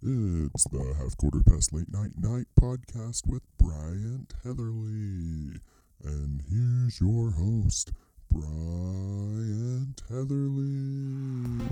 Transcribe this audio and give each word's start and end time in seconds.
It's 0.00 0.62
the 0.70 0.94
Half 0.96 1.16
Quarter 1.16 1.40
Past 1.44 1.72
Late 1.72 1.90
Night 1.92 2.12
Night 2.16 2.46
podcast 2.60 3.26
with 3.26 3.42
Bryant 3.58 4.32
Heatherly. 4.44 5.58
And 6.04 6.40
here's 6.48 7.00
your 7.00 7.32
host, 7.32 7.90
Bryant 8.30 10.00
Heatherly. 10.08 11.66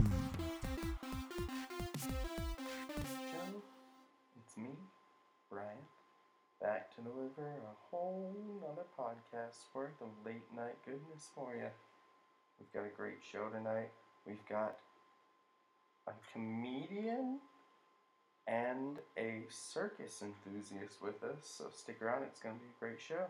It's 4.42 4.56
me, 4.56 4.74
Bryant, 5.48 5.86
back 6.60 6.92
to 6.96 7.02
deliver 7.02 7.46
a 7.46 7.76
whole 7.92 8.34
other 8.72 8.86
podcast 8.98 9.72
worth 9.72 10.00
of 10.00 10.08
late 10.24 10.42
night 10.56 10.74
goodness 10.84 11.30
for 11.32 11.54
you. 11.54 11.70
We've 12.58 12.72
got 12.74 12.86
a 12.86 12.96
great 12.96 13.18
show 13.30 13.48
tonight. 13.50 13.92
We've 14.26 14.44
got 14.48 14.78
a 16.08 16.12
comedian 16.32 17.38
and 18.48 18.98
a 19.16 19.42
circus 19.48 20.22
enthusiast 20.22 21.02
with 21.02 21.22
us. 21.24 21.38
So 21.42 21.64
stick 21.72 22.00
around, 22.02 22.22
it's 22.24 22.40
going 22.40 22.54
to 22.54 22.60
be 22.60 22.68
a 22.68 22.80
great 22.80 23.00
show. 23.00 23.26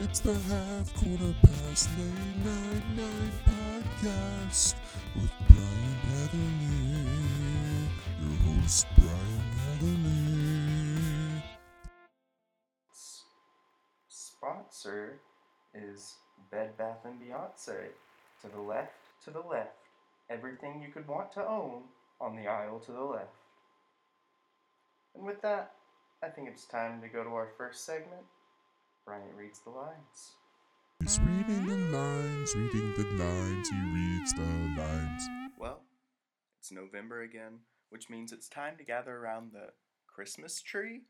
It's 0.00 0.20
the 0.20 0.34
half 0.34 0.94
quarter 0.94 1.34
past 1.42 1.88
late 1.98 2.44
night 2.44 2.96
night 2.96 3.32
podcast 3.46 4.74
with 5.16 5.32
Brian. 5.48 5.73
Your 8.20 8.36
host 8.60 8.86
Brian 8.96 9.44
Heatherly. 9.58 11.42
Sponsor 14.08 15.20
is 15.74 16.14
Bed 16.50 16.76
Bath 16.76 17.04
and 17.04 17.20
Beyonce. 17.20 17.92
To 18.42 18.48
the 18.48 18.60
left, 18.60 18.92
to 19.24 19.30
the 19.30 19.40
left. 19.40 19.78
Everything 20.28 20.82
you 20.82 20.92
could 20.92 21.06
want 21.08 21.32
to 21.32 21.46
own 21.46 21.82
on 22.20 22.36
the 22.36 22.46
aisle 22.46 22.80
to 22.80 22.92
the 22.92 23.02
left. 23.02 23.36
And 25.14 25.24
with 25.24 25.40
that, 25.42 25.72
I 26.22 26.28
think 26.28 26.48
it's 26.48 26.64
time 26.64 27.00
to 27.02 27.08
go 27.08 27.22
to 27.22 27.30
our 27.30 27.48
first 27.56 27.84
segment. 27.86 28.24
Bryant 29.04 29.34
reads 29.36 29.60
the 29.60 29.70
lines. 29.70 30.36
He's 31.00 31.20
reading 31.20 31.66
the 31.66 31.76
lines, 31.96 32.54
reading 32.56 32.94
the 32.96 33.04
lines, 33.22 33.68
he 33.68 33.76
reads 33.76 34.32
the 34.32 34.42
lines. 34.80 35.28
It's 36.64 36.72
November 36.72 37.20
again, 37.20 37.58
which 37.90 38.08
means 38.08 38.32
it's 38.32 38.48
time 38.48 38.78
to 38.78 38.84
gather 38.84 39.14
around 39.14 39.52
the 39.52 39.72
Christmas 40.06 40.62
tree. 40.62 41.02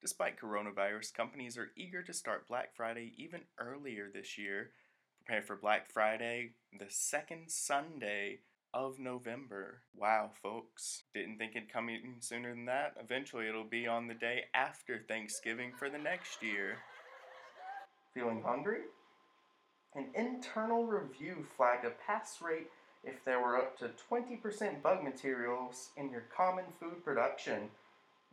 Despite 0.00 0.40
coronavirus, 0.40 1.12
companies 1.12 1.58
are 1.58 1.68
eager 1.76 2.02
to 2.02 2.14
start 2.14 2.48
Black 2.48 2.74
Friday 2.74 3.12
even 3.18 3.42
earlier 3.58 4.08
this 4.10 4.38
year. 4.38 4.70
Prepare 5.18 5.42
for 5.42 5.56
Black 5.56 5.92
Friday, 5.92 6.52
the 6.78 6.86
second 6.88 7.50
Sunday 7.50 8.38
of 8.72 8.98
November. 8.98 9.82
Wow, 9.94 10.30
folks. 10.42 11.02
Didn't 11.12 11.36
think 11.36 11.56
it'd 11.56 11.70
come 11.70 11.90
even 11.90 12.14
sooner 12.20 12.54
than 12.54 12.64
that. 12.64 12.94
Eventually, 12.98 13.46
it'll 13.46 13.64
be 13.64 13.86
on 13.86 14.08
the 14.08 14.14
day 14.14 14.44
after 14.54 15.04
Thanksgiving 15.06 15.72
for 15.78 15.90
the 15.90 15.98
next 15.98 16.42
year. 16.42 16.78
Feeling 18.14 18.40
hungry? 18.42 18.84
An 19.94 20.06
internal 20.14 20.86
review 20.86 21.44
flagged 21.54 21.84
a 21.84 21.90
pass 21.90 22.38
rate 22.40 22.68
if 23.04 23.24
there 23.24 23.40
were 23.40 23.56
up 23.56 23.78
to 23.78 23.90
20% 24.10 24.82
bug 24.82 25.02
materials 25.02 25.90
in 25.96 26.10
your 26.10 26.24
common 26.34 26.64
food 26.78 27.04
production. 27.04 27.70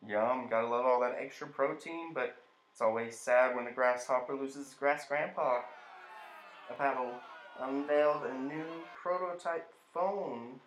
Yum, 0.08 0.48
gotta 0.50 0.67
love 0.67 0.86
all 0.86 1.02
that 1.02 1.17
extra 1.20 1.48
protein, 1.48 2.14
but 2.14 2.36
it's 2.71 2.82
always 2.82 3.17
sad 3.17 3.55
when 3.55 3.67
a 3.67 3.71
grasshopper 3.71 4.33
loses 4.33 4.67
his 4.67 4.73
grass 4.73 5.08
grandpa. 5.08 5.61
A 6.70 6.82
Apple 6.82 7.14
unveiled 7.60 8.23
a 8.23 8.38
new 8.38 8.66
prototype 9.02 9.73
phone 9.94 10.60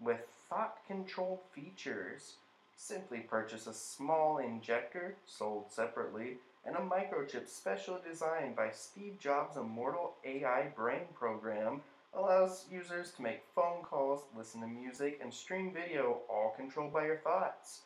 with 0.00 0.20
thought 0.48 0.78
control 0.86 1.42
features. 1.52 2.34
Simply 2.76 3.18
purchase 3.18 3.66
a 3.66 3.74
small 3.74 4.38
injector, 4.38 5.16
sold 5.26 5.70
separately, 5.70 6.38
and 6.64 6.76
a 6.76 6.80
microchip 6.80 7.48
specially 7.48 8.00
designed 8.08 8.56
by 8.56 8.70
Steve 8.70 9.18
Jobs' 9.18 9.56
immortal 9.56 10.14
AI 10.24 10.68
brain 10.74 11.02
program 11.14 11.82
allows 12.14 12.66
users 12.70 13.10
to 13.12 13.22
make 13.22 13.42
phone 13.54 13.82
calls, 13.82 14.22
listen 14.36 14.60
to 14.60 14.66
music, 14.66 15.18
and 15.22 15.32
stream 15.32 15.72
video 15.72 16.20
all 16.28 16.54
controlled 16.56 16.92
by 16.92 17.06
your 17.06 17.18
thoughts. 17.18 17.80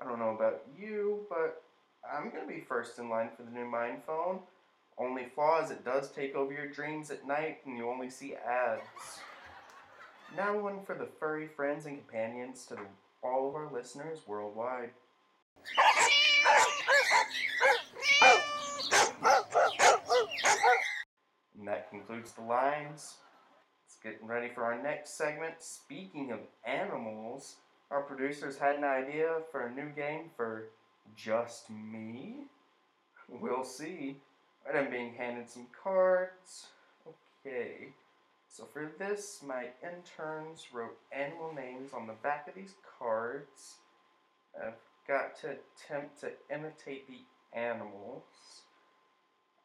I 0.00 0.04
don't 0.04 0.18
know 0.18 0.34
about 0.34 0.62
you, 0.78 1.26
but 1.28 1.62
I'm 2.08 2.30
gonna 2.30 2.46
be 2.46 2.60
first 2.60 2.98
in 2.98 3.08
line 3.08 3.30
for 3.36 3.42
the 3.42 3.50
new 3.50 3.66
Mind 3.66 4.02
Phone. 4.06 4.40
Only 4.98 5.26
flaw 5.34 5.64
is 5.64 5.70
it 5.70 5.84
does 5.84 6.10
take 6.10 6.34
over 6.34 6.52
your 6.52 6.68
dreams 6.68 7.10
at 7.10 7.26
night 7.26 7.58
and 7.64 7.76
you 7.76 7.88
only 7.88 8.10
see 8.10 8.34
ads. 8.34 8.82
Now 10.36 10.58
one 10.58 10.82
for 10.84 10.94
the 10.94 11.08
furry 11.18 11.48
friends 11.48 11.86
and 11.86 11.96
companions 11.98 12.66
to 12.66 12.74
the, 12.74 12.82
all 13.22 13.48
of 13.48 13.54
our 13.54 13.72
listeners 13.72 14.20
worldwide. 14.26 14.90
And 21.58 21.66
that 21.66 21.90
concludes 21.90 22.32
the 22.32 22.42
lines. 22.42 23.16
Getting 24.02 24.26
ready 24.26 24.48
for 24.48 24.64
our 24.64 24.82
next 24.82 25.18
segment. 25.18 25.54
Speaking 25.58 26.32
of 26.32 26.38
animals, 26.64 27.56
our 27.90 28.00
producers 28.00 28.56
had 28.56 28.76
an 28.76 28.84
idea 28.84 29.42
for 29.52 29.66
a 29.66 29.74
new 29.74 29.90
game 29.90 30.30
for 30.36 30.68
just 31.16 31.68
me. 31.70 32.44
We'll 33.28 33.64
see. 33.64 34.16
Right, 34.64 34.82
I'm 34.82 34.90
being 34.90 35.12
handed 35.14 35.50
some 35.50 35.66
cards. 35.82 36.68
Okay. 37.44 37.88
So 38.48 38.64
for 38.72 38.90
this, 38.98 39.42
my 39.46 39.68
interns 39.82 40.66
wrote 40.72 40.96
animal 41.12 41.52
names 41.54 41.92
on 41.92 42.06
the 42.06 42.14
back 42.22 42.48
of 42.48 42.54
these 42.54 42.74
cards. 42.98 43.76
I've 44.56 44.74
got 45.06 45.38
to 45.40 45.56
attempt 45.56 46.20
to 46.20 46.32
imitate 46.52 47.06
the 47.06 47.58
animals. 47.58 48.22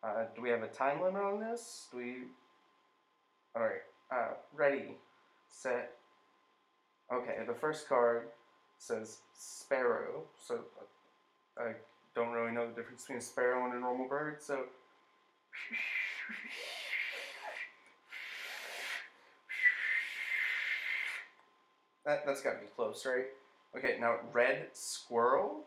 Uh, 0.03 0.25
do 0.35 0.41
we 0.41 0.49
have 0.49 0.61
a 0.61 0.67
time 0.67 1.01
limit 1.01 1.21
on 1.21 1.39
this? 1.39 1.87
Do 1.91 1.97
we? 1.97 2.15
All 3.55 3.63
right. 3.63 3.81
Uh, 4.11 4.33
ready, 4.53 4.97
set. 5.49 5.97
Okay. 7.11 7.37
The 7.47 7.53
first 7.53 7.87
card 7.89 8.27
says 8.77 9.19
sparrow. 9.37 10.23
So 10.41 10.61
uh, 11.59 11.63
I 11.63 11.73
don't 12.13 12.31
really 12.31 12.51
know 12.51 12.67
the 12.67 12.73
difference 12.73 13.01
between 13.03 13.19
a 13.19 13.21
sparrow 13.21 13.65
and 13.65 13.73
a 13.73 13.79
normal 13.79 14.07
bird. 14.07 14.41
So. 14.41 14.65
That, 22.05 22.23
that's 22.25 22.41
got 22.41 22.53
to 22.53 22.59
be 22.59 22.67
close, 22.75 23.03
right? 23.05 23.25
Okay, 23.75 23.97
now 23.99 24.17
red 24.31 24.67
squirrel. 24.73 25.63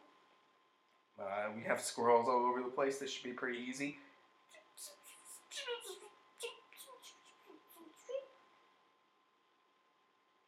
Uh, 1.20 1.50
we 1.56 1.64
have 1.64 1.80
squirrels 1.80 2.28
all 2.28 2.46
over 2.48 2.62
the 2.62 2.70
place. 2.70 2.98
This 2.98 3.10
should 3.10 3.24
be 3.24 3.32
pretty 3.32 3.58
easy. 3.58 3.98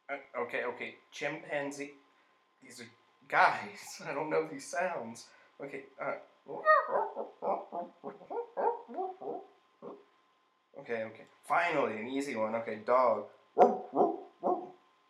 okay, 0.37 0.63
okay, 0.63 0.95
chimpanzee. 1.11 1.91
These 2.63 2.81
are 2.81 2.89
guys. 3.27 4.01
I 4.07 4.13
don't 4.13 4.29
know 4.29 4.47
these 4.51 4.67
sounds. 4.67 5.27
Okay, 5.63 5.83
uh. 6.01 6.13
Okay, 10.79 11.03
okay. 11.03 11.25
Finally, 11.47 11.99
an 11.99 12.07
easy 12.07 12.35
one. 12.35 12.55
Okay, 12.55 12.79
dog. 12.85 13.25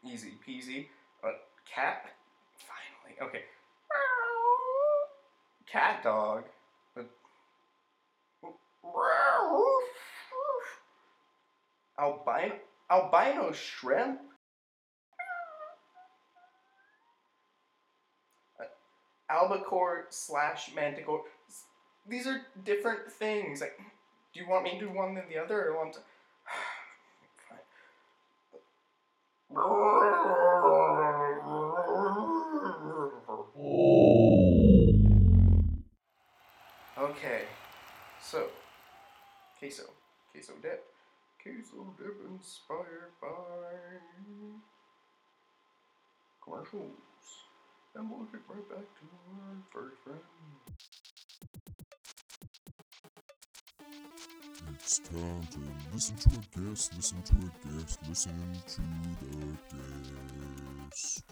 Easy 0.05 0.33
peasy. 0.45 0.87
Uh, 1.23 1.29
cat. 1.65 2.05
Finally. 2.57 3.21
Okay. 3.21 3.43
Cat 5.71 6.03
dog. 6.03 6.43
Uh, 6.97 7.03
Albino 11.97 12.55
albino 12.89 13.51
shrimp. 13.53 14.19
Uh, 18.59 18.63
albacore 19.31 20.07
slash 20.09 20.71
manticore. 20.75 21.23
These 22.07 22.27
are 22.27 22.41
different 22.63 23.11
things. 23.11 23.61
Like, 23.61 23.77
do 24.33 24.39
you 24.39 24.47
want 24.47 24.63
me 24.63 24.71
to 24.71 24.79
do 24.79 24.89
one 24.89 25.15
than 25.15 25.25
the 25.29 25.37
other, 25.37 25.69
or 25.69 25.77
want 25.77 25.93
to? 25.93 25.99
Okay, 36.97 37.43
so 38.21 38.47
queso, 39.59 39.83
queso 40.31 40.53
dip, 40.61 40.85
queso 41.41 41.93
dip 41.97 42.15
inspired 42.29 43.11
by 43.21 43.27
commercials. 46.43 47.10
And 47.93 48.09
we'll 48.09 48.19
get 48.31 48.41
right 48.47 48.69
back 48.69 48.79
to 48.79 49.05
our 49.35 49.57
furry 49.69 49.95
friend. 50.03 50.19
It's 54.75 54.99
time 54.99 55.47
to 55.51 55.59
listen 55.93 56.15
to 56.15 56.29
a 56.29 56.69
guest, 56.69 56.93
listen 56.95 57.21
to 57.23 57.33
a 57.33 57.77
guest, 57.77 57.99
listen 58.07 58.61
to 58.67 58.81
the 59.19 59.57
guest. 60.89 61.23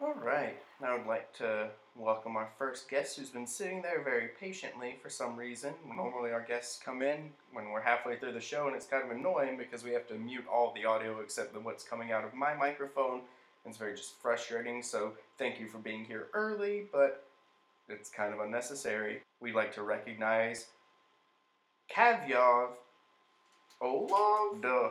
All 0.00 0.14
right, 0.14 0.56
now 0.80 0.94
I 0.94 0.98
would 0.98 1.06
like 1.06 1.32
to 1.34 1.70
welcome 1.94 2.36
our 2.36 2.48
first 2.58 2.88
guest 2.88 3.16
who's 3.16 3.30
been 3.30 3.46
sitting 3.46 3.82
there 3.82 4.02
very 4.02 4.28
patiently 4.40 4.96
for 5.02 5.08
some 5.08 5.36
reason. 5.36 5.74
Normally, 5.86 6.32
our 6.32 6.44
guests 6.46 6.80
come 6.84 7.02
in 7.02 7.30
when 7.52 7.70
we're 7.70 7.80
halfway 7.80 8.16
through 8.16 8.32
the 8.32 8.40
show, 8.40 8.66
and 8.66 8.74
it's 8.74 8.86
kind 8.86 9.04
of 9.04 9.16
annoying 9.16 9.56
because 9.56 9.84
we 9.84 9.92
have 9.92 10.08
to 10.08 10.14
mute 10.14 10.46
all 10.52 10.72
the 10.74 10.84
audio 10.84 11.20
except 11.20 11.52
the 11.52 11.60
what's 11.60 11.84
coming 11.84 12.10
out 12.10 12.24
of 12.24 12.34
my 12.34 12.54
microphone. 12.54 13.22
It's 13.68 13.76
very 13.76 13.94
just 13.94 14.14
frustrating, 14.20 14.82
so 14.82 15.12
thank 15.38 15.60
you 15.60 15.68
for 15.68 15.78
being 15.78 16.04
here 16.04 16.28
early, 16.32 16.86
but 16.90 17.24
it's 17.88 18.08
kind 18.08 18.32
of 18.32 18.40
unnecessary. 18.40 19.22
We'd 19.40 19.54
like 19.54 19.74
to 19.74 19.82
recognize 19.82 20.66
Kavyov. 21.94 22.70
Olov? 23.82 24.62
Duh. 24.62 24.90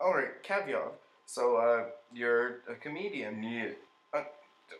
Alright, 0.00 0.42
Kavyov. 0.42 0.90
So, 1.26 1.56
uh, 1.56 1.84
you're 2.12 2.60
a 2.68 2.74
comedian. 2.74 3.42
Yeah. 3.42 3.70
Uh, 4.12 4.24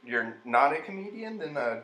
you're 0.04 0.36
not 0.44 0.72
a 0.72 0.80
comedian? 0.80 1.38
Then, 1.38 1.56
uh, 1.56 1.80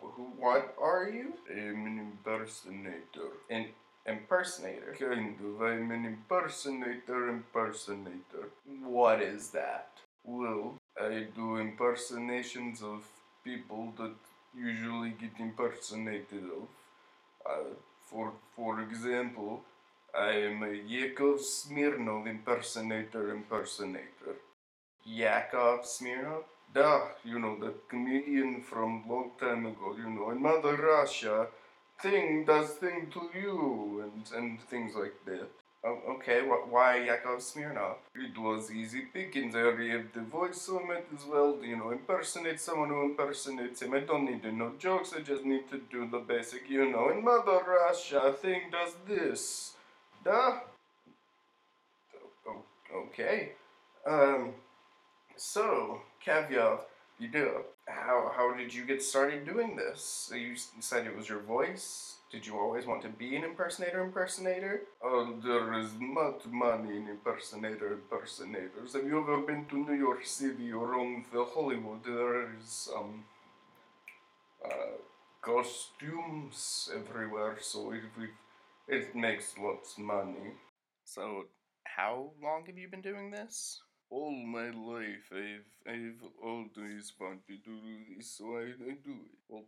who, 0.00 0.22
what 0.38 0.74
are 0.80 1.08
you? 1.08 1.34
I'm 1.50 1.86
an 1.86 1.98
impersonator. 1.98 3.30
An 3.50 3.66
impersonator. 4.06 4.94
Kind 4.98 5.36
of. 5.40 5.62
I'm 5.62 5.90
an 5.90 6.04
impersonator 6.04 7.28
impersonator. 7.28 8.50
What 8.86 9.20
is 9.20 9.50
that? 9.50 9.88
Well, 10.24 10.76
I 10.96 11.26
do 11.34 11.56
impersonations 11.56 12.82
of 12.82 13.04
people 13.42 13.92
that 13.98 14.14
usually 14.56 15.10
get 15.10 15.32
impersonated 15.40 16.44
of. 16.44 16.68
Uh, 17.44 17.74
for 18.06 18.32
for 18.54 18.80
example, 18.80 19.62
I 20.16 20.30
am 20.50 20.62
a 20.62 20.72
Yakov 20.72 21.40
Smirnoff 21.40 22.28
impersonator 22.28 23.32
impersonator. 23.32 24.36
Yakov 25.04 25.80
Smirnoff? 25.82 26.44
Duh, 26.72 27.00
you 27.24 27.40
know, 27.40 27.58
the 27.58 27.74
comedian 27.88 28.62
from 28.62 29.08
long 29.08 29.32
time 29.40 29.66
ago, 29.66 29.96
you 29.98 30.08
know, 30.08 30.30
in 30.30 30.40
Mother 30.40 30.76
Russia, 30.76 31.48
thing 32.00 32.44
does 32.44 32.70
thing 32.70 33.08
to 33.12 33.30
you, 33.34 34.02
and, 34.04 34.24
and 34.38 34.60
things 34.62 34.94
like 34.94 35.24
that. 35.24 35.50
Oh, 35.86 36.00
okay, 36.14 36.40
why 36.40 37.04
Yakov 37.04 37.38
Smirnoff? 37.38 37.98
It 38.16 38.36
was 38.36 38.72
easy 38.72 39.02
pickings. 39.14 39.54
I 39.54 39.60
have 39.60 40.12
the 40.12 40.22
voice 40.22 40.68
on 40.68 40.90
it 40.90 41.06
as 41.14 41.24
well. 41.24 41.58
You 41.62 41.76
know, 41.76 41.90
impersonate 41.90 42.58
someone 42.58 42.88
who 42.88 43.02
impersonates 43.02 43.82
him. 43.82 43.94
I 43.94 44.00
don't 44.00 44.24
need 44.24 44.42
to 44.42 44.50
know 44.50 44.72
jokes. 44.80 45.12
I 45.16 45.20
just 45.20 45.44
need 45.44 45.70
to 45.70 45.80
do 45.88 46.08
the 46.10 46.18
basic, 46.18 46.68
you 46.68 46.90
know. 46.90 47.10
In 47.10 47.22
Mother 47.22 47.60
Russia, 47.64 48.34
thing 48.42 48.62
does 48.72 48.94
this. 49.06 49.74
Duh. 50.24 50.58
Okay. 52.92 53.52
Um, 54.04 54.54
so, 55.36 56.00
Kavyov, 56.24 56.80
you 57.20 57.28
do. 57.28 57.60
How, 57.86 58.32
how 58.36 58.54
did 58.56 58.74
you 58.74 58.84
get 58.84 59.04
started 59.04 59.46
doing 59.46 59.76
this? 59.76 60.32
You 60.34 60.56
said 60.80 61.06
it 61.06 61.16
was 61.16 61.28
your 61.28 61.38
voice? 61.38 62.15
Did 62.30 62.44
you 62.44 62.58
always 62.58 62.86
want 62.86 63.02
to 63.02 63.08
be 63.08 63.36
an 63.36 63.44
impersonator 63.44 64.02
impersonator? 64.02 64.80
Oh, 65.02 65.38
there 65.44 65.78
is 65.78 65.90
much 65.98 66.44
money 66.50 66.96
in 66.96 67.08
impersonator 67.08 67.92
impersonators. 67.92 68.94
Have 68.94 69.06
you 69.06 69.20
ever 69.22 69.42
been 69.42 69.66
to 69.66 69.76
New 69.76 69.94
York 69.94 70.26
City 70.26 70.72
or 70.72 70.98
on 70.98 71.24
the 71.32 71.44
Hollywood? 71.44 72.02
There 72.04 72.52
is 72.56 72.88
um 72.96 73.24
uh, 74.64 74.96
costumes 75.40 76.90
everywhere, 76.92 77.58
so 77.60 77.92
it, 77.92 78.02
it, 78.88 79.14
makes 79.14 79.56
lots 79.58 79.96
of 79.96 80.04
money. 80.04 80.54
So, 81.04 81.44
how 81.84 82.32
long 82.42 82.64
have 82.66 82.76
you 82.76 82.88
been 82.88 83.02
doing 83.02 83.30
this? 83.30 83.80
All 84.10 84.32
my 84.32 84.70
life, 84.70 85.30
I've 85.32 85.94
I've 85.94 86.22
always 86.42 87.12
wanted 87.20 87.62
to 87.64 87.70
do 87.70 88.16
this, 88.16 88.36
so 88.36 88.56
I, 88.56 88.62
I 88.62 88.94
do 89.04 89.16
it. 89.30 89.38
Well, 89.48 89.64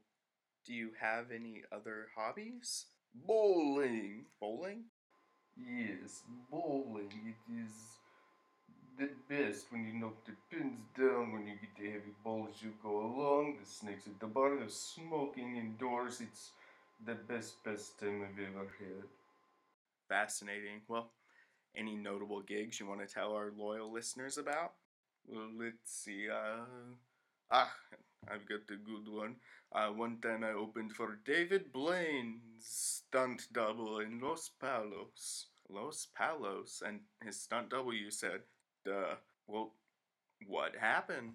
do 0.69 0.75
you 0.75 0.91
have 1.01 1.33
any 1.33 1.65
other 1.73 2.09
hobbies? 2.15 2.87
Bowling. 3.15 4.27
Bowling? 4.41 4.85
Yes, 5.59 6.23
bowling. 6.51 7.13
It 7.27 7.53
is 7.53 7.73
the 8.99 9.09
best 9.29 9.73
when 9.73 9.87
you 9.87 9.95
knock 9.95 10.25
the 10.27 10.33
pins 10.51 10.81
down, 10.97 11.33
when 11.33 11.47
you 11.47 11.55
get 11.55 11.77
the 11.79 11.91
heavy 11.91 12.15
balls 12.25 12.57
you 12.61 12.75
go 12.83 13.01
along, 13.07 13.57
the 13.61 13.67
snakes 13.67 14.07
at 14.07 14.19
the 14.21 14.27
bar, 14.27 14.57
the 14.59 14.71
smoking 14.71 15.57
indoors. 15.57 16.21
It's 16.21 16.51
the 17.07 17.15
best, 17.15 17.63
best 17.65 17.99
time 18.01 18.23
I've 18.23 18.39
ever 18.39 18.69
had. 18.79 19.05
Fascinating. 20.09 20.83
Well, 20.89 21.13
any 21.77 21.97
notable 21.97 22.43
gigs 22.43 22.81
you 22.81 22.87
want 22.87 23.01
to 23.07 23.13
tell 23.13 23.35
our 23.35 23.53
loyal 23.57 23.93
listeners 23.93 24.39
about? 24.39 24.75
Well, 25.27 25.51
let's 25.59 25.93
see. 25.93 26.29
Uh, 26.31 26.65
ah, 27.51 27.73
I've 28.27 28.49
got 28.49 28.71
a 28.71 28.77
good 28.77 29.09
one. 29.09 29.37
Uh, 29.73 29.89
one 29.89 30.19
time 30.21 30.45
I 30.45 30.53
opened 30.53 30.93
for 30.93 31.19
David 31.25 31.73
Blaine's 31.73 32.41
stunt 32.61 33.47
double 33.53 34.01
in 34.01 34.21
Los 34.21 34.51
Palos. 34.61 35.47
Los 35.69 36.07
Palos 36.15 36.83
and 36.85 37.01
his 37.23 37.41
stunt 37.41 37.71
double, 37.71 37.95
you 37.95 38.11
said. 38.11 38.41
Duh. 38.85 39.17
Well, 39.47 39.75
what 40.47 40.77
happened? 40.77 41.35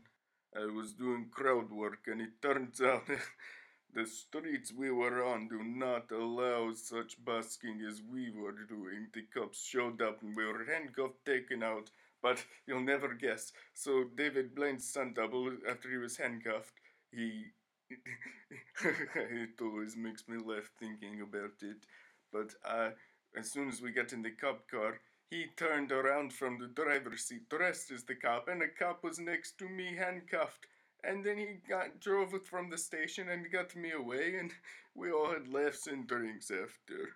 I 0.55 0.65
was 0.65 0.93
doing 0.93 1.29
crowd 1.31 1.71
work, 1.71 2.07
and 2.07 2.21
it 2.21 2.41
turns 2.41 2.81
out 2.91 3.07
the 3.93 4.05
streets 4.05 4.71
we 4.73 4.91
were 4.91 5.23
on 5.25 5.47
do 5.47 5.63
not 5.63 6.11
allow 6.11 6.73
such 6.73 7.23
busking 7.23 7.81
as 7.87 8.01
we 8.01 8.31
were 8.31 8.65
doing. 8.67 9.07
The 9.13 9.23
cops 9.33 9.63
showed 9.63 10.01
up, 10.01 10.21
and 10.21 10.35
we 10.35 10.45
were 10.45 10.65
handcuffed, 10.65 11.25
taken 11.25 11.63
out. 11.63 11.89
But 12.23 12.43
you'll 12.67 12.81
never 12.81 13.13
guess. 13.13 13.53
So 13.75 14.05
David 14.15 14.55
Blaine's 14.55 14.89
stunt 14.89 15.15
double, 15.15 15.51
after 15.69 15.91
he 15.91 15.97
was 15.97 16.17
handcuffed, 16.17 16.73
he. 17.11 17.45
it 18.85 19.49
always 19.61 19.95
makes 19.95 20.27
me 20.27 20.37
laugh 20.43 20.71
thinking 20.79 21.21
about 21.21 21.61
it. 21.61 21.85
But 22.31 22.55
uh, 22.65 22.91
as 23.37 23.51
soon 23.51 23.69
as 23.69 23.81
we 23.81 23.91
got 23.91 24.13
in 24.13 24.23
the 24.23 24.31
cop 24.31 24.67
car, 24.71 24.99
he 25.29 25.47
turned 25.57 25.91
around 25.91 26.33
from 26.33 26.59
the 26.59 26.67
driver's 26.67 27.25
seat 27.25 27.49
dressed 27.49 27.91
as 27.91 28.03
the 28.03 28.15
cop, 28.15 28.47
and 28.47 28.63
a 28.63 28.67
cop 28.67 29.03
was 29.03 29.19
next 29.19 29.59
to 29.59 29.69
me 29.69 29.95
handcuffed. 29.95 30.65
And 31.03 31.23
then 31.23 31.37
he 31.37 31.57
got 31.67 31.99
drove 31.99 32.33
it 32.33 32.45
from 32.45 32.69
the 32.69 32.77
station 32.77 33.29
and 33.29 33.51
got 33.51 33.75
me 33.75 33.91
away, 33.91 34.37
and 34.39 34.51
we 34.95 35.11
all 35.11 35.29
had 35.31 35.47
laughs 35.47 35.87
and 35.87 36.07
drinks 36.07 36.49
after. 36.49 37.09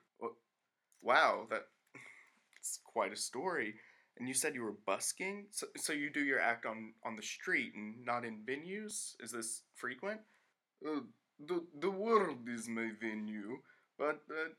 Wow, 1.02 1.48
that's 1.50 2.80
quite 2.84 3.14
a 3.14 3.16
story. 3.16 3.76
And 4.20 4.28
you 4.28 4.34
said 4.34 4.56
you 4.56 4.64
were 4.64 4.76
busking? 4.86 5.46
So, 5.52 5.68
so 5.78 5.94
you 5.94 6.10
do 6.10 6.24
your 6.24 6.40
act 6.40 6.66
on, 6.66 6.94
on 7.06 7.16
the 7.16 7.22
street 7.22 7.74
and 7.76 8.06
not 8.06 8.26
in 8.26 8.40
venues? 8.46 9.16
Is 9.20 9.32
this 9.32 9.64
frequent? 9.76 10.22
Uh, 10.86 11.02
the 11.40 11.64
the 11.80 11.92
world 11.92 12.48
is 12.48 12.68
my 12.68 12.90
venue, 13.00 13.58
but 13.98 14.22
uh, 14.30 14.50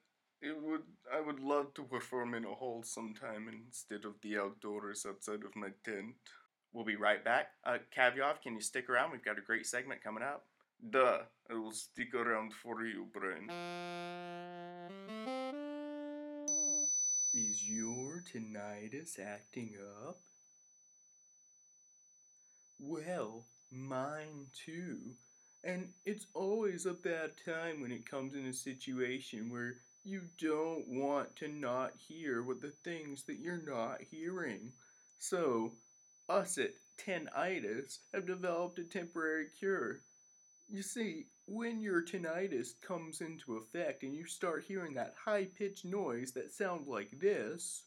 it 0.40 0.60
would 0.62 0.82
I 1.12 1.20
would 1.20 1.40
love 1.40 1.74
to 1.74 1.82
perform 1.82 2.34
in 2.34 2.44
a 2.44 2.54
hall 2.54 2.82
sometime 2.84 3.48
instead 3.48 4.04
of 4.04 4.14
the 4.22 4.38
outdoors 4.38 5.06
outside 5.08 5.44
of 5.44 5.56
my 5.56 5.68
tent. 5.84 6.14
We'll 6.72 6.84
be 6.84 6.96
right 6.96 7.24
back. 7.24 7.48
Uh, 7.64 7.78
Kavyov, 7.96 8.42
can 8.42 8.54
you 8.54 8.60
stick 8.60 8.90
around? 8.90 9.10
We've 9.10 9.24
got 9.24 9.38
a 9.38 9.42
great 9.42 9.66
segment 9.66 10.04
coming 10.04 10.22
up. 10.22 10.46
Duh, 10.90 11.20
I 11.50 11.54
will 11.54 11.72
stick 11.72 12.14
around 12.14 12.52
for 12.52 12.84
you, 12.84 13.06
Brian. 13.12 13.48
Is 17.38 17.62
your 17.62 18.24
tinnitus 18.32 19.16
acting 19.20 19.76
up? 20.00 20.18
Well, 22.80 23.46
mine 23.70 24.48
too. 24.52 25.14
And 25.62 25.90
it's 26.04 26.26
always 26.34 26.84
a 26.84 26.94
bad 26.94 27.34
time 27.46 27.80
when 27.80 27.92
it 27.92 28.10
comes 28.10 28.34
in 28.34 28.46
a 28.46 28.52
situation 28.52 29.50
where 29.50 29.76
you 30.02 30.22
don't 30.36 30.88
want 30.88 31.36
to 31.36 31.46
not 31.46 31.92
hear 31.96 32.42
what 32.42 32.60
the 32.60 32.72
things 32.82 33.22
that 33.28 33.38
you're 33.38 33.62
not 33.64 34.00
hearing. 34.10 34.72
So, 35.18 35.74
us 36.28 36.58
at 36.58 36.74
Tinnitus 36.96 37.98
have 38.12 38.26
developed 38.26 38.80
a 38.80 38.84
temporary 38.84 39.46
cure. 39.56 40.00
You 40.70 40.82
see, 40.82 41.26
when 41.46 41.80
your 41.80 42.02
tinnitus 42.02 42.78
comes 42.82 43.22
into 43.22 43.56
effect 43.56 44.02
and 44.02 44.14
you 44.14 44.26
start 44.26 44.64
hearing 44.68 44.94
that 44.94 45.14
high 45.24 45.46
pitched 45.46 45.86
noise 45.86 46.32
that 46.32 46.52
sounds 46.52 46.86
like 46.86 47.18
this, 47.18 47.84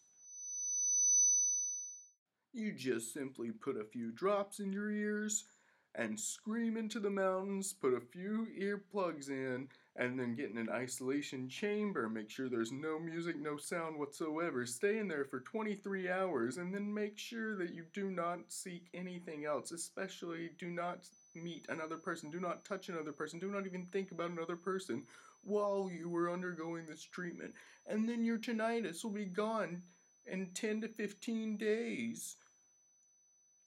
you 2.54 2.74
just 2.74 3.14
simply 3.14 3.52
put 3.52 3.78
a 3.80 3.86
few 3.86 4.12
drops 4.12 4.60
in 4.60 4.74
your 4.74 4.90
ears 4.90 5.46
and 5.94 6.20
scream 6.20 6.76
into 6.76 7.00
the 7.00 7.10
mountains, 7.10 7.74
put 7.74 7.94
a 7.94 8.02
few 8.02 8.48
earplugs 8.60 9.30
in, 9.30 9.68
and 9.96 10.20
then 10.20 10.36
get 10.36 10.50
in 10.50 10.58
an 10.58 10.70
isolation 10.70 11.50
chamber. 11.50 12.10
Make 12.10 12.30
sure 12.30 12.50
there's 12.50 12.72
no 12.72 12.98
music, 12.98 13.38
no 13.38 13.58
sound 13.58 14.00
whatsoever. 14.00 14.66
Stay 14.66 14.98
in 14.98 15.08
there 15.08 15.26
for 15.26 15.42
23 15.42 16.10
hours, 16.10 16.58
and 16.58 16.74
then 16.74 16.92
make 16.92 17.18
sure 17.18 17.56
that 17.58 17.76
you 17.76 17.84
do 17.94 18.10
not 18.10 18.40
seek 18.48 18.88
anything 18.94 19.46
else. 19.46 19.72
Especially, 19.72 20.52
do 20.58 20.70
not 20.70 21.06
meet 21.36 21.66
another 21.70 21.98
person. 21.98 22.30
Do 22.30 22.40
not 22.40 22.66
touch 22.66 22.90
another 22.90 23.12
person. 23.12 23.40
Do 23.40 23.52
not 23.52 23.66
even 23.66 23.86
think 23.88 24.12
about 24.12 24.32
another 24.32 24.56
person 24.56 25.04
while 25.44 25.90
you 25.92 26.10
were 26.10 26.32
undergoing 26.32 26.86
this 26.86 27.04
treatment. 27.04 27.54
And 27.88 28.08
then 28.08 28.24
your 28.24 28.38
tinnitus 28.38 29.04
will 29.04 29.12
be 29.12 29.26
gone 29.26 29.82
in 30.26 30.52
10 30.54 30.82
to 30.82 30.88
15 30.88 31.58
days. 31.58 32.38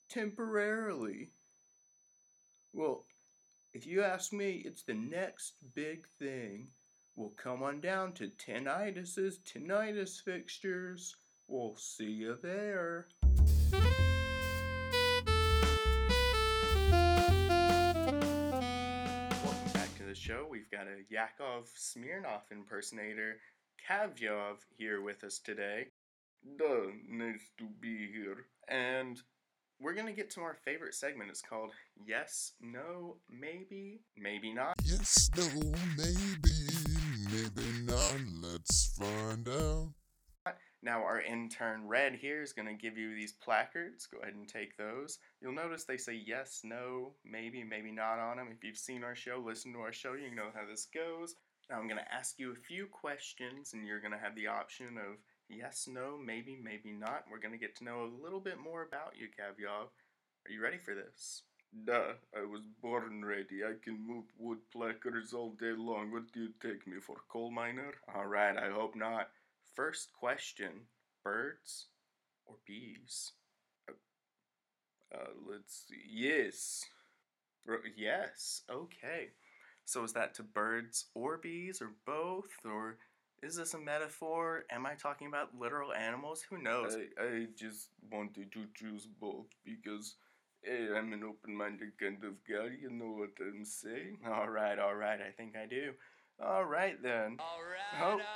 Temporarily. 0.09 1.30
Well, 2.73 3.06
if 3.73 3.87
you 3.87 4.02
ask 4.02 4.33
me, 4.33 4.62
it's 4.64 4.83
the 4.83 4.94
next 4.94 5.54
big 5.75 6.06
thing. 6.18 6.68
We'll 7.16 7.30
come 7.30 7.62
on 7.62 7.80
down 7.80 8.12
to 8.14 8.28
tinnitus's 8.28 9.38
tinnitus 9.38 10.21
fixtures. 10.23 11.16
We'll 11.47 11.76
see 11.76 12.11
you 12.11 12.38
there. 12.42 13.09
Show. 20.25 20.47
We've 20.49 20.71
got 20.71 20.87
a 20.87 21.04
Yakov 21.11 21.69
Smirnoff 21.76 22.50
impersonator, 22.50 23.40
Kavyov, 23.87 24.57
here 24.78 25.02
with 25.02 25.23
us 25.23 25.38
today. 25.38 25.88
Duh, 26.59 26.93
nice 27.07 27.50
to 27.59 27.64
be 27.78 28.11
here. 28.11 28.47
And 28.66 29.21
we're 29.78 29.93
going 29.93 30.07
to 30.07 30.14
get 30.14 30.31
to 30.31 30.40
our 30.40 30.57
favorite 30.64 30.95
segment. 30.95 31.28
It's 31.28 31.43
called 31.43 31.73
Yes, 32.07 32.52
No, 32.59 33.16
Maybe, 33.28 34.00
Maybe 34.16 34.54
Not. 34.54 34.76
Yes, 34.83 35.28
no, 35.37 35.45
maybe, 35.99 36.57
maybe 37.31 37.85
not. 37.85 38.16
Let's 38.40 38.97
find 38.97 39.47
out. 39.47 39.90
Now, 40.84 41.02
our 41.02 41.22
intern 41.22 41.88
Red 41.88 42.14
here 42.14 42.42
is 42.42 42.52
going 42.52 42.68
to 42.68 42.74
give 42.74 42.98
you 42.98 43.14
these 43.14 43.32
placards. 43.32 44.06
Go 44.06 44.18
ahead 44.18 44.34
and 44.34 44.46
take 44.46 44.76
those. 44.76 45.18
You'll 45.40 45.54
notice 45.54 45.84
they 45.84 45.96
say 45.96 46.12
yes, 46.26 46.60
no, 46.62 47.14
maybe, 47.24 47.64
maybe 47.64 47.90
not 47.90 48.18
on 48.18 48.36
them. 48.36 48.48
If 48.52 48.62
you've 48.62 48.76
seen 48.76 49.02
our 49.02 49.14
show, 49.14 49.42
listen 49.42 49.72
to 49.72 49.78
our 49.78 49.94
show, 49.94 50.12
you 50.12 50.34
know 50.34 50.50
how 50.54 50.66
this 50.70 50.86
goes. 50.92 51.36
Now, 51.70 51.78
I'm 51.78 51.88
going 51.88 52.00
to 52.00 52.14
ask 52.14 52.38
you 52.38 52.52
a 52.52 52.54
few 52.54 52.84
questions, 52.84 53.72
and 53.72 53.86
you're 53.86 54.02
going 54.02 54.12
to 54.12 54.18
have 54.18 54.36
the 54.36 54.48
option 54.48 54.98
of 54.98 55.16
yes, 55.48 55.88
no, 55.90 56.18
maybe, 56.22 56.54
maybe 56.62 56.92
not. 56.92 57.24
We're 57.30 57.40
going 57.40 57.54
to 57.54 57.58
get 57.58 57.74
to 57.76 57.84
know 57.84 58.04
a 58.04 58.22
little 58.22 58.40
bit 58.40 58.58
more 58.62 58.82
about 58.82 59.14
you, 59.16 59.28
Kavyov. 59.28 59.88
Are 59.88 60.52
you 60.52 60.62
ready 60.62 60.76
for 60.76 60.94
this? 60.94 61.44
Duh, 61.86 62.12
I 62.36 62.44
was 62.44 62.60
born 62.82 63.24
ready. 63.24 63.64
I 63.66 63.72
can 63.82 64.06
move 64.06 64.24
wood 64.38 64.58
placards 64.70 65.32
all 65.32 65.54
day 65.58 65.72
long. 65.74 66.12
What 66.12 66.30
do 66.34 66.40
you 66.40 66.50
take 66.60 66.86
me 66.86 67.00
for, 67.00 67.16
coal 67.30 67.50
miner? 67.50 67.94
All 68.14 68.26
right, 68.26 68.54
I 68.54 68.68
hope 68.68 68.94
not. 68.94 69.30
First 69.75 70.12
question 70.19 70.87
birds 71.23 71.87
or 72.47 72.57
bees? 72.66 73.33
Uh, 75.14 75.19
let's 75.49 75.85
see. 75.88 76.02
Yes. 76.11 76.85
R- 77.69 77.81
Yes, 77.97 78.62
okay. 78.71 79.28
So 79.85 80.02
is 80.04 80.12
that 80.14 80.35
to 80.35 80.43
birds 80.43 81.07
or 81.14 81.37
bees 81.38 81.81
or 81.81 81.93
both? 82.07 82.50
Or 82.64 82.99
is 83.43 83.57
this 83.57 83.75
a 83.75 83.78
metaphor? 83.78 84.64
Am 84.71 84.87
I 84.87 84.95
talking 84.95 85.28
about 85.28 85.59
literal 85.59 85.93
animals? 85.93 86.43
Who 86.50 86.59
knows? 86.59 86.97
I, 86.97 87.23
I 87.23 87.47
just 87.57 87.88
wanted 88.11 88.52
to 88.52 88.66
choose 88.75 89.07
both 89.21 89.47
because 89.64 90.16
hey, 90.62 90.88
I'm 90.97 91.12
an 91.12 91.23
open 91.23 91.54
minded 91.57 91.93
kind 92.00 92.23
of 92.25 92.35
guy. 92.49 92.71
You 92.81 92.90
know 92.90 93.12
what 93.19 93.31
I'm 93.40 93.64
saying? 93.64 94.19
All 94.26 94.49
right, 94.49 94.78
all 94.78 94.95
right, 94.95 95.21
I 95.21 95.31
think 95.31 95.54
I 95.57 95.66
do. 95.66 95.93
All 96.43 96.64
right 96.64 97.00
then. 97.02 97.37
Alright, 97.38 98.00
Oh. 98.00 98.04
alright, 98.04 98.12
alright. 98.12 98.26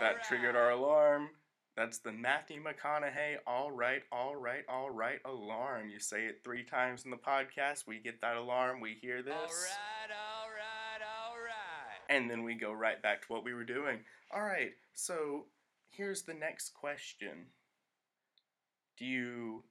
That 0.00 0.24
triggered 0.24 0.56
our 0.56 0.70
alarm. 0.70 1.30
That's 1.76 1.98
the 1.98 2.12
Matthew 2.12 2.62
McConaughey 2.62 3.36
all 3.46 3.70
right, 3.70 4.02
all 4.10 4.34
right, 4.34 4.64
all 4.68 4.90
right 4.90 5.18
alarm. 5.26 5.90
You 5.90 6.00
say 6.00 6.24
it 6.24 6.40
three 6.42 6.64
times 6.64 7.04
in 7.04 7.10
the 7.10 7.18
podcast, 7.18 7.86
we 7.86 7.98
get 7.98 8.20
that 8.22 8.36
alarm, 8.36 8.80
we 8.80 8.96
hear 9.00 9.22
this. 9.22 9.34
Alright, 9.34 10.10
alright, 10.10 11.02
alright. 11.28 12.00
And 12.08 12.30
then 12.30 12.44
we 12.44 12.54
go 12.54 12.72
right 12.72 13.02
back 13.02 13.22
to 13.22 13.32
what 13.32 13.44
we 13.44 13.52
were 13.52 13.64
doing. 13.64 13.98
All 14.34 14.42
right, 14.42 14.72
so 14.94 15.44
here's 15.90 16.22
the 16.22 16.34
next 16.34 16.72
question 16.72 17.46
Do 18.98 19.04
you 19.04 19.64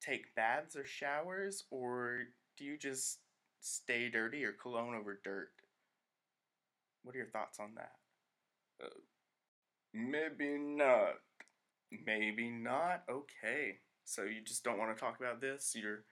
take 0.00 0.34
baths 0.34 0.74
or 0.74 0.86
showers, 0.86 1.64
or 1.70 2.20
do 2.56 2.64
you 2.64 2.78
just 2.78 3.18
stay 3.60 4.08
dirty 4.08 4.42
or 4.44 4.52
cologne 4.52 4.94
over 4.94 5.20
dirt? 5.22 5.50
What 7.02 7.14
are 7.14 7.18
your 7.18 7.28
thoughts 7.28 7.58
on 7.60 7.74
that? 7.76 7.92
Uh, 8.82 8.88
Maybe 9.94 10.58
not. 10.58 11.20
Maybe 12.06 12.50
not. 12.50 13.04
Okay. 13.08 13.78
So 14.04 14.24
you 14.24 14.42
just 14.42 14.64
don't 14.64 14.78
want 14.78 14.96
to 14.96 15.00
talk 15.00 15.18
about 15.20 15.40
this? 15.40 15.74
Your 15.76 16.04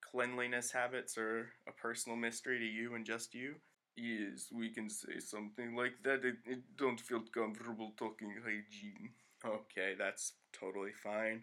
cleanliness 0.00 0.72
habits 0.72 1.16
are 1.18 1.50
a 1.68 1.72
personal 1.72 2.16
mystery 2.16 2.58
to 2.58 2.64
you 2.64 2.94
and 2.94 3.04
just 3.04 3.34
you? 3.34 3.54
Yes, 3.96 4.48
we 4.52 4.70
can 4.70 4.88
say 4.88 5.18
something 5.18 5.74
like 5.76 6.02
that. 6.04 6.24
It, 6.24 6.36
don't 6.76 7.00
feel 7.00 7.22
comfortable 7.34 7.92
talking 7.98 8.34
hygiene. 8.42 9.10
Okay, 9.44 9.94
that's 9.98 10.34
totally 10.52 10.92
fine. 10.92 11.42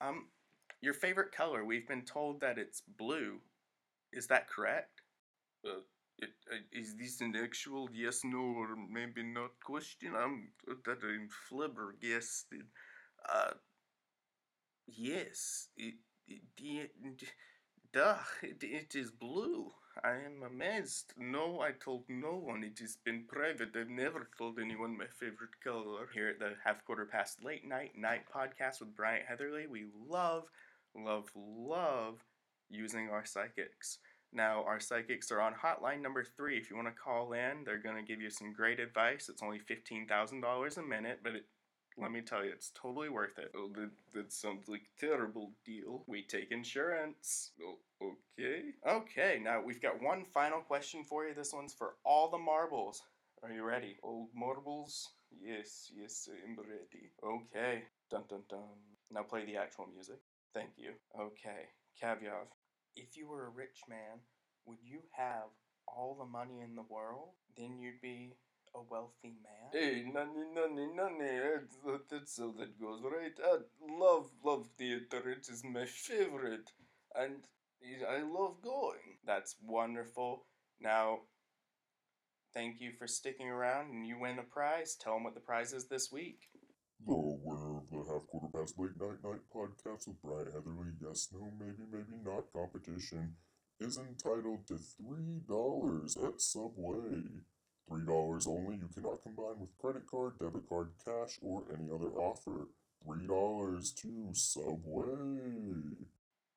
Um, 0.00 0.28
your 0.82 0.94
favorite 0.94 1.32
color, 1.32 1.64
we've 1.64 1.88
been 1.88 2.02
told 2.04 2.40
that 2.40 2.58
it's 2.58 2.82
blue. 2.98 3.38
Is 4.12 4.28
that 4.28 4.48
correct? 4.48 5.02
Uh, 5.66 5.80
it, 6.18 6.30
uh, 6.52 6.56
is 6.72 6.96
this 6.96 7.20
an 7.20 7.34
actual 7.36 7.88
yes, 7.92 8.20
no, 8.24 8.38
or 8.38 8.76
maybe 8.90 9.22
not 9.22 9.60
question? 9.62 10.14
I'm 10.16 10.48
that 10.84 10.98
I'm 11.02 11.28
flabbergasted. 11.48 12.66
Uh, 13.28 13.52
yes. 14.86 15.68
It, 15.76 15.94
it, 16.26 16.90
duh, 17.92 18.16
it, 18.42 18.62
it 18.62 18.94
is 18.94 19.10
blue. 19.10 19.72
I 20.02 20.16
am 20.26 20.42
amazed. 20.44 21.12
No, 21.16 21.60
I 21.60 21.70
told 21.70 22.04
no 22.08 22.34
one. 22.34 22.64
It 22.64 22.80
has 22.80 22.96
been 22.96 23.26
private. 23.28 23.76
I've 23.76 23.88
never 23.88 24.28
told 24.36 24.58
anyone 24.58 24.98
my 24.98 25.06
favorite 25.06 25.60
color. 25.62 26.08
Here 26.12 26.28
at 26.28 26.40
the 26.40 26.54
Half 26.64 26.84
Quarter 26.84 27.06
Past 27.06 27.44
Late 27.44 27.64
Night 27.66 27.92
Night 27.96 28.24
podcast 28.34 28.80
with 28.80 28.96
Bryant 28.96 29.26
Heatherly, 29.28 29.66
we 29.68 29.84
love, 30.08 30.44
love, 30.96 31.30
love 31.36 32.24
using 32.68 33.08
our 33.08 33.24
psychics. 33.24 33.98
Now, 34.34 34.64
our 34.64 34.80
psychics 34.80 35.30
are 35.30 35.40
on 35.40 35.54
hotline 35.54 36.02
number 36.02 36.24
three. 36.24 36.58
If 36.58 36.68
you 36.68 36.76
want 36.76 36.88
to 36.88 36.94
call 36.94 37.32
in, 37.32 37.62
they're 37.64 37.78
going 37.78 37.96
to 37.96 38.02
give 38.02 38.20
you 38.20 38.30
some 38.30 38.52
great 38.52 38.80
advice. 38.80 39.28
It's 39.28 39.42
only 39.42 39.60
$15,000 39.60 40.76
a 40.76 40.82
minute, 40.82 41.20
but 41.22 41.36
it, 41.36 41.44
let 41.96 42.10
me 42.10 42.20
tell 42.20 42.44
you, 42.44 42.50
it's 42.50 42.72
totally 42.74 43.08
worth 43.08 43.38
it. 43.38 43.52
Oh, 43.56 43.70
that, 43.76 43.90
that 44.12 44.32
sounds 44.32 44.68
like 44.68 44.82
a 44.82 45.00
terrible 45.00 45.52
deal. 45.64 46.02
We 46.08 46.24
take 46.24 46.50
insurance. 46.50 47.52
Oh, 47.62 47.78
okay. 48.38 48.62
Okay, 48.88 49.40
now 49.42 49.62
we've 49.64 49.80
got 49.80 50.02
one 50.02 50.24
final 50.34 50.60
question 50.60 51.04
for 51.04 51.24
you. 51.24 51.34
This 51.34 51.52
one's 51.52 51.72
for 51.72 51.94
all 52.04 52.28
the 52.28 52.38
marbles. 52.38 53.02
Are 53.44 53.52
you 53.52 53.62
ready? 53.62 53.96
Old 54.02 54.30
marbles? 54.34 55.10
Yes, 55.40 55.92
yes, 55.94 56.28
I'm 56.44 56.56
ready. 56.56 57.12
Okay. 57.22 57.84
Dun 58.10 58.24
dun 58.28 58.42
dun. 58.48 58.60
Now 59.12 59.22
play 59.22 59.44
the 59.44 59.56
actual 59.56 59.86
music. 59.94 60.18
Thank 60.52 60.70
you. 60.76 60.92
Okay. 61.18 61.68
Kavyov, 62.02 62.48
if 62.96 63.16
you 63.16 63.28
were 63.28 63.46
a 63.46 63.50
rich 63.50 63.82
man, 63.88 64.20
would 64.66 64.78
you 64.82 65.00
have 65.12 65.50
all 65.86 66.16
the 66.18 66.24
money 66.24 66.60
in 66.60 66.74
the 66.74 66.82
world? 66.88 67.30
Then 67.56 67.78
you'd 67.78 68.00
be 68.00 68.34
a 68.74 68.80
wealthy 68.90 69.34
man? 69.42 69.70
Hey, 69.72 70.04
nanny, 70.12 70.44
nanny, 70.54 70.88
nanny. 70.94 71.40
That's, 71.84 72.08
that's 72.10 72.38
how 72.38 72.52
that 72.58 72.80
goes, 72.80 73.00
right? 73.02 73.32
I 73.44 73.58
love, 73.98 74.30
love 74.44 74.66
theater. 74.78 75.30
It 75.30 75.48
is 75.48 75.62
my 75.64 75.84
favorite. 75.86 76.70
And 77.14 77.44
I 78.08 78.22
love 78.22 78.62
going. 78.62 79.18
That's 79.26 79.56
wonderful. 79.64 80.44
Now, 80.80 81.20
thank 82.52 82.80
you 82.80 82.92
for 82.98 83.06
sticking 83.06 83.48
around 83.48 83.90
and 83.90 84.06
you 84.06 84.18
win 84.18 84.38
a 84.38 84.42
prize. 84.42 84.96
Tell 84.96 85.14
them 85.14 85.24
what 85.24 85.34
the 85.34 85.40
prize 85.40 85.72
is 85.72 85.86
this 85.86 86.10
week. 86.10 86.40
The 87.06 87.12
Half 88.14 88.28
Quarter 88.28 88.46
Past 88.56 88.78
Late 88.78 89.00
Night 89.00 89.24
Night 89.24 89.40
podcast 89.52 90.06
with 90.06 90.22
Brian 90.22 90.46
Heatherly 90.46 90.92
Yes, 91.02 91.30
No, 91.32 91.50
Maybe, 91.58 91.82
Maybe 91.90 92.22
Not 92.24 92.44
competition 92.52 93.34
is 93.80 93.98
entitled 93.98 94.68
to 94.68 94.74
$3 94.74 96.28
at 96.28 96.40
Subway. 96.40 97.24
$3 97.90 98.46
only. 98.46 98.76
You 98.76 98.88
cannot 98.94 99.22
combine 99.24 99.58
with 99.58 99.76
credit 99.78 100.06
card, 100.08 100.38
debit 100.38 100.68
card, 100.68 100.90
cash, 101.04 101.40
or 101.42 101.64
any 101.74 101.90
other 101.92 102.12
offer. 102.16 102.68
$3 103.04 103.94
to 103.96 104.28
Subway. 104.32 106.06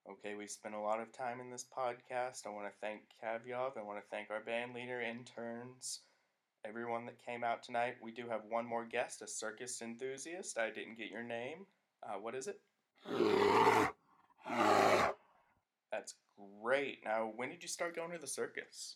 Okay, 0.07 0.35
we 0.35 0.45
spent 0.45 0.75
a 0.75 0.79
lot 0.79 1.01
of 1.01 1.11
time 1.11 1.39
in 1.39 1.49
this 1.49 1.65
podcast. 1.75 2.45
I 2.45 2.49
want 2.49 2.67
to 2.67 2.79
thank 2.79 3.01
Kavyov. 3.23 3.77
I 3.77 3.81
want 3.81 3.97
to 3.97 4.07
thank 4.11 4.29
our 4.29 4.41
band 4.41 4.75
leader, 4.75 5.01
interns, 5.01 6.01
everyone 6.67 7.05
that 7.05 7.23
came 7.25 7.43
out 7.43 7.63
tonight. 7.63 7.95
We 8.01 8.11
do 8.11 8.27
have 8.29 8.41
one 8.49 8.65
more 8.65 8.83
guest, 8.85 9.21
a 9.21 9.27
circus 9.27 9.81
enthusiast. 9.81 10.57
I 10.57 10.69
didn't 10.69 10.97
get 10.97 11.09
your 11.09 11.23
name. 11.23 11.65
Uh, 12.03 12.19
what 12.19 12.35
is 12.35 12.47
it? 12.47 12.59
That's 15.91 16.15
great. 16.61 16.99
Now, 17.05 17.31
when 17.35 17.49
did 17.49 17.63
you 17.63 17.69
start 17.69 17.95
going 17.95 18.11
to 18.11 18.17
the 18.17 18.27
circus? 18.27 18.95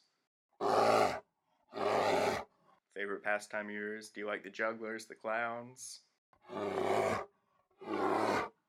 Favorite 2.94 3.24
pastime 3.24 3.68
of 3.68 3.72
yours? 3.72 4.10
Do 4.10 4.20
you 4.20 4.28
like 4.28 4.44
the 4.44 4.50
jugglers, 4.50 5.06
the 5.06 5.16
clowns? 5.16 6.02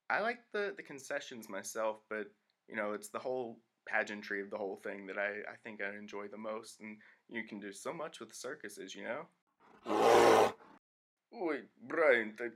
I 0.08 0.20
like 0.20 0.38
the, 0.52 0.74
the 0.76 0.82
concessions 0.82 1.48
myself, 1.48 1.96
but 2.08 2.30
you 2.68 2.76
know, 2.76 2.92
it's 2.92 3.08
the 3.08 3.18
whole 3.18 3.58
pageantry 3.88 4.40
of 4.40 4.50
the 4.50 4.58
whole 4.58 4.76
thing 4.76 5.06
that 5.06 5.18
I, 5.18 5.28
I 5.50 5.56
think 5.64 5.80
I 5.82 5.96
enjoy 5.96 6.28
the 6.28 6.38
most. 6.38 6.80
And 6.80 6.96
you 7.28 7.44
can 7.44 7.58
do 7.60 7.72
so 7.72 7.92
much 7.92 8.20
with 8.20 8.34
circuses, 8.34 8.94
you 8.94 9.04
know? 9.04 10.52
Wait, 11.32 11.64
Brian, 11.86 12.34
I, 12.40 12.48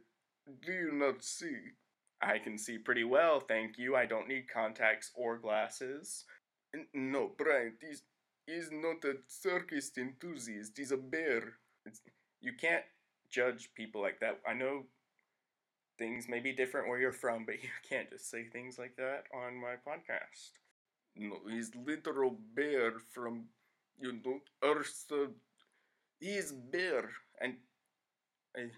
do 0.64 0.73
you 0.73 0.92
not 0.92 1.23
see? 1.25 1.56
I 2.23 2.38
can 2.38 2.56
see 2.59 2.78
pretty 2.78 3.04
well, 3.04 3.40
thank 3.40 3.78
you. 3.78 3.97
I 3.97 4.06
don't 4.06 4.28
need 4.28 4.49
contacts 4.52 5.11
or 5.14 5.38
glasses. 5.38 6.25
N- 6.75 6.87
No, 6.95 7.33
Brian, 7.37 7.75
he's, 7.80 8.02
he's 8.47 8.68
not 8.73 9.04
a 9.04 9.16
circus 9.26 9.90
enthusiast. 9.99 10.73
He's 10.76 10.92
a 10.92 10.97
bear. 10.97 11.54
It's, 11.85 12.00
you 12.40 12.52
can't 12.59 12.85
judge 13.30 13.71
people 13.75 14.00
like 14.02 14.21
that. 14.21 14.40
I 14.49 14.54
know 14.54 14.85
things 15.99 16.28
may 16.28 16.40
be 16.40 16.52
different 16.52 16.88
where 16.88 16.99
you're 16.99 17.12
from, 17.12 17.45
but 17.45 17.56
you 17.62 17.68
can't 17.88 18.11
just 18.11 18.30
say 18.30 18.45
things 18.45 18.78
like 18.78 18.97
that 18.97 19.25
on 19.35 19.61
my 19.61 19.75
podcast. 19.87 20.50
No, 21.16 21.40
he's 21.49 21.75
literal 21.75 22.38
bear 22.54 22.92
from, 23.12 23.46
you 23.99 24.12
know, 24.25 24.40
Earth. 24.62 25.04
Uh, 25.11 25.28
he's 26.20 26.52
bear. 26.52 27.11
And 27.40 27.56
I 28.56 28.70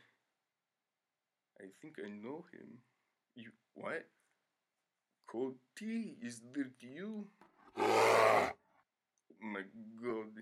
I 1.60 1.66
think 1.80 1.98
I 2.04 2.08
know 2.08 2.44
him. 2.52 2.78
You 3.34 3.50
what? 3.74 4.06
Cody, 5.26 6.16
is 6.22 6.40
that 6.54 6.72
you? 6.80 7.28
My 9.40 9.62
God, 10.02 10.32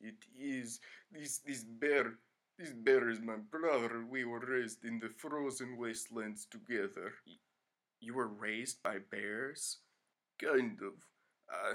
it 0.00 0.24
is 0.38 0.80
this 1.10 1.38
this 1.38 1.64
bear. 1.64 2.18
This 2.58 2.72
bear 2.72 3.10
is 3.10 3.20
my 3.20 3.36
brother. 3.36 4.04
We 4.08 4.24
were 4.24 4.40
raised 4.40 4.84
in 4.84 4.98
the 4.98 5.10
frozen 5.10 5.76
wastelands 5.76 6.46
together. 6.46 7.12
You 8.00 8.14
were 8.14 8.28
raised 8.28 8.82
by 8.82 8.98
bears? 9.10 9.78
Kind 10.38 10.80
of. 10.82 10.94
Uh, 11.52 11.74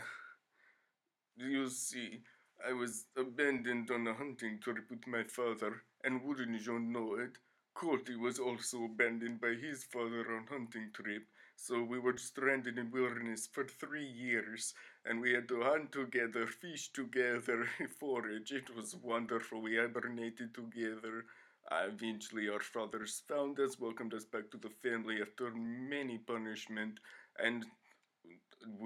you 1.36 1.70
see, 1.70 2.22
I 2.66 2.72
was 2.74 3.06
abandoned 3.18 3.92
on 3.92 4.08
a 4.08 4.14
hunting 4.14 4.60
trip 4.62 4.90
with 4.90 5.06
my 5.08 5.24
father, 5.24 5.84
and 6.06 6.24
wouldn't 6.24 6.66
you 6.66 6.80
know 6.80 7.16
it, 7.16 7.38
Cody 7.74 8.16
was 8.16 8.40
also 8.40 8.86
abandoned 8.86 9.42
by 9.42 9.54
his 9.56 9.84
father 9.84 10.36
on 10.36 10.48
hunting 10.48 10.90
trip. 10.94 11.26
So 11.58 11.84
we 11.84 12.00
were 12.00 12.18
stranded 12.18 12.78
in 12.78 12.92
wilderness 12.92 13.48
for 13.48 13.66
three 13.66 14.06
years, 14.08 14.74
and 15.06 15.20
we 15.22 15.34
had 15.34 15.48
to 15.50 15.62
hunt 15.64 15.92
together, 15.92 16.48
fish 16.48 16.90
together, 16.94 17.68
forage. 18.00 18.52
It 18.54 18.74
was 18.76 18.96
wonderful. 18.96 19.62
We 19.62 19.78
hibernated 19.78 20.54
together. 20.54 21.26
Uh, 21.72 21.88
eventually, 21.88 22.50
our 22.50 22.60
fathers 22.62 23.24
found 23.28 23.60
us, 23.60 23.80
welcomed 23.80 24.14
us 24.14 24.26
back 24.26 24.50
to 24.52 24.58
the 24.58 24.70
family 24.70 25.22
after 25.22 25.52
many 25.52 26.18
punishment, 26.20 27.00
and 27.38 27.66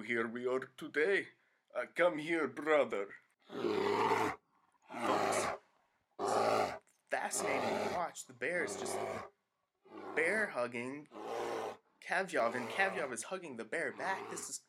here 0.05 0.27
we 0.27 0.47
are 0.47 0.61
today. 0.77 1.27
Uh, 1.75 1.85
come 1.95 2.17
here, 2.17 2.47
brother. 2.47 3.07
Fascinating 7.11 7.61
to 7.69 7.95
watch. 7.95 8.25
The 8.27 8.33
bears 8.33 8.75
just 8.77 8.97
bear 10.15 10.51
hugging 10.53 11.07
Kavyov, 12.07 12.55
and 12.55 12.69
Kavyov 12.69 13.13
is 13.13 13.23
hugging 13.23 13.57
the 13.57 13.63
bear 13.63 13.93
back. 13.97 14.29
This 14.29 14.49
is 14.49 14.61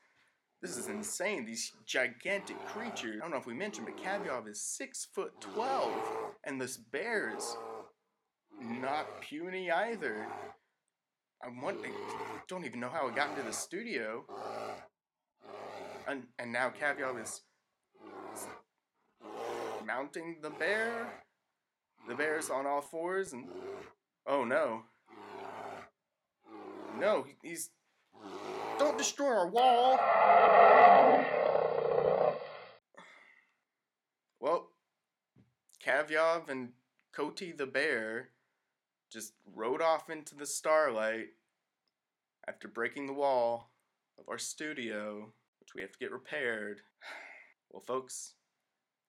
this 0.62 0.76
is 0.76 0.88
insane. 0.88 1.44
These 1.44 1.72
gigantic 1.84 2.58
creatures. 2.66 3.16
I 3.18 3.20
don't 3.20 3.30
know 3.30 3.36
if 3.36 3.46
we 3.46 3.54
mentioned, 3.54 3.86
but 3.86 4.02
Kavyov 4.02 4.48
is 4.48 4.62
six 4.62 5.06
foot 5.14 5.40
twelve, 5.40 5.92
and 6.44 6.60
this 6.60 6.76
bear 6.76 7.34
is 7.36 7.56
not 8.60 9.20
puny 9.20 9.70
either. 9.70 10.26
I 11.42 11.48
want. 11.62 11.78
I 11.84 11.90
don't 12.48 12.64
even 12.64 12.80
know 12.80 12.88
how 12.88 13.06
it 13.08 13.14
got 13.14 13.30
into 13.30 13.42
the 13.42 13.52
studio. 13.52 14.24
And 16.06 16.24
and 16.38 16.52
now 16.52 16.70
Kavyov 16.70 17.22
is 17.22 17.42
mounting 19.84 20.36
the 20.40 20.50
bear. 20.50 21.22
The 22.08 22.14
bear's 22.14 22.50
on 22.50 22.66
all 22.66 22.80
fours, 22.80 23.32
and 23.32 23.46
oh 24.26 24.44
no, 24.44 24.82
no, 26.98 27.26
he's 27.42 27.70
don't 28.78 28.98
destroy 28.98 29.28
our 29.28 29.48
wall. 29.48 29.98
Well, 34.38 34.68
Kavyov 35.84 36.48
and 36.48 36.70
Cody 37.12 37.52
the 37.52 37.66
bear 37.66 38.28
just 39.10 39.32
rode 39.54 39.82
off 39.82 40.10
into 40.10 40.34
the 40.34 40.46
starlight 40.46 41.28
after 42.46 42.68
breaking 42.68 43.06
the 43.06 43.12
wall 43.12 43.70
of 44.18 44.28
our 44.28 44.38
studio, 44.38 45.32
which 45.66 45.74
we 45.74 45.82
have 45.82 45.92
to 45.92 45.98
get 45.98 46.12
repaired. 46.12 46.80
Well, 47.72 47.82
folks, 47.82 48.34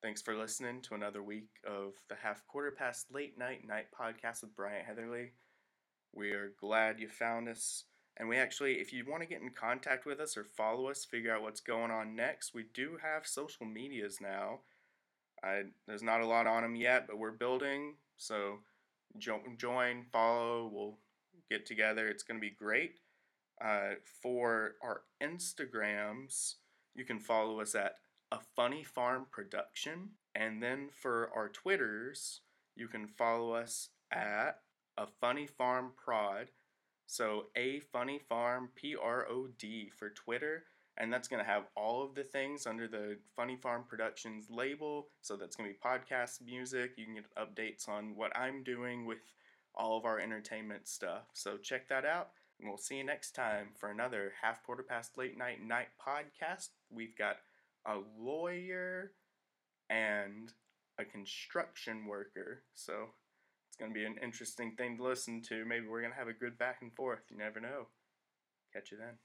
thanks 0.02 0.22
for 0.22 0.36
listening 0.36 0.82
to 0.82 0.96
another 0.96 1.22
week 1.22 1.48
of 1.64 1.94
the 2.10 2.16
half 2.16 2.46
quarter 2.48 2.72
past 2.72 3.06
late 3.14 3.38
night 3.38 3.62
night 3.66 3.86
podcast 3.98 4.42
with 4.42 4.56
Bryant 4.56 4.88
Heatherly. 4.88 5.34
We 6.12 6.32
are 6.32 6.54
glad 6.60 7.00
you 7.00 7.08
found 7.08 7.48
us. 7.48 7.84
And 8.18 8.28
we 8.28 8.36
actually, 8.36 8.74
if 8.74 8.92
you 8.92 9.06
want 9.08 9.22
to 9.22 9.30
get 9.30 9.42
in 9.42 9.52
contact 9.52 10.08
with 10.08 10.20
us 10.20 10.36
or 10.36 10.44
follow 10.44 10.90
us, 10.90 11.06
figure 11.06 11.34
out 11.34 11.44
what's 11.44 11.62
going 11.62 11.92
on 11.92 12.16
next, 12.16 12.56
we 12.56 12.66
do 12.74 12.98
have 13.02 13.28
social 13.28 13.68
medias 13.68 14.18
now. 14.20 14.62
I, 15.44 15.62
there's 15.88 16.04
not 16.04 16.22
a 16.22 16.28
lot 16.28 16.48
on 16.48 16.64
them 16.64 16.76
yet, 16.76 17.06
but 17.08 17.20
we're 17.20 17.32
building. 17.32 17.94
So 18.18 18.58
jo- 19.20 19.44
join, 19.56 20.08
follow, 20.12 20.70
we'll 20.74 20.98
get 21.50 21.68
together. 21.68 22.08
It's 22.08 22.24
going 22.24 22.40
to 22.40 22.46
be 22.46 22.56
great. 22.58 22.96
Uh, 23.64 23.96
for 24.22 24.76
our 24.84 25.02
Instagrams, 25.22 26.56
you 26.96 27.06
can 27.06 27.20
follow 27.20 27.60
us 27.60 27.76
at 27.76 27.96
a 28.32 28.40
funny 28.56 28.84
farm 28.84 29.26
production. 29.32 30.10
And 30.36 30.62
then 30.62 30.90
for 30.92 31.32
our 31.36 31.50
twitters 31.50 32.42
you 32.78 32.88
can 32.88 33.08
follow 33.08 33.54
us 33.54 33.90
at 34.12 34.60
a 34.98 35.08
funny 35.20 35.48
farm 35.48 35.92
prod. 35.98 36.52
So 37.08 37.46
a 37.56 37.80
funny 37.80 38.20
farm 38.20 38.70
p-r-o-d 38.76 39.92
for 39.98 40.10
twitter. 40.12 40.66
And 41.00 41.14
that's 41.14 41.28
going 41.28 41.44
to 41.44 41.50
have 41.50 41.68
all 41.76 42.04
of 42.04 42.16
the 42.16 42.24
things 42.24 42.66
under 42.66 42.88
the 42.88 43.18
funny 43.36 43.56
farm 43.56 43.84
productions 43.88 44.48
label. 44.50 45.10
So 45.22 45.36
that's 45.36 45.56
going 45.56 45.70
to 45.70 45.74
be 45.74 45.80
podcast 45.80 46.42
music. 46.44 46.94
You 46.98 47.06
can 47.06 47.16
get 47.16 47.36
updates 47.36 47.88
on 47.88 48.16
what 48.16 48.36
i'm 48.36 48.64
doing 48.64 49.06
with 49.06 49.20
all 49.76 49.98
of 49.98 50.06
our 50.06 50.20
entertainment 50.20 50.88
stuff. 50.88 51.24
So 51.34 51.58
check 51.58 51.88
that 51.90 52.06
out 52.06 52.30
and 52.60 52.70
we'll 52.70 52.78
see 52.78 52.96
you 52.96 53.04
next 53.04 53.32
time 53.32 53.70
for 53.80 53.90
another 53.90 54.34
half 54.42 54.64
quarter 54.64 54.84
past 54.84 55.18
late 55.18 55.38
night 55.38 55.62
night 55.66 55.88
podcast 56.06 56.70
we've 56.90 57.18
got 57.18 57.38
a 57.86 58.00
lawyer 58.20 59.12
and 59.90 60.54
a 61.00 61.06
construction 61.06 62.06
worker. 62.06 62.64
So 62.74 62.94
it's 63.68 63.78
going 63.78 63.92
to 63.92 63.96
be 63.96 64.06
an 64.06 64.18
interesting 64.22 64.74
thing 64.78 64.98
to 64.98 65.04
listen 65.04 65.42
to. 65.50 65.66
Maybe 65.66 65.88
we're 65.88 66.02
going 66.02 66.14
to 66.14 66.20
have 66.20 66.28
a 66.28 66.34
good 66.34 66.58
back 66.58 66.80
and 66.82 66.94
forth. 66.94 67.22
You 67.30 67.38
never 67.38 67.60
know. 67.60 67.88
Catch 68.74 68.92
you 68.92 68.98
then. 68.98 69.18